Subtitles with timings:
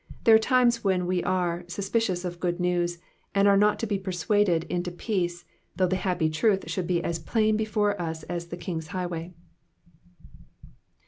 [0.23, 2.97] There are times when we are suspicious of good news,
[3.35, 7.19] and are not to be persuaded into peace, though the happy truth should be as
[7.19, 9.35] plain before us as the King's highway.